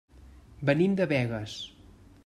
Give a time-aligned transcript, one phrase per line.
[0.69, 1.59] Venim de Begues.